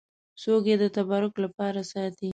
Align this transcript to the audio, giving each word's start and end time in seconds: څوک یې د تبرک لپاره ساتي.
څوک 0.41 0.63
یې 0.69 0.75
د 0.81 0.85
تبرک 0.95 1.33
لپاره 1.43 1.81
ساتي. 1.93 2.29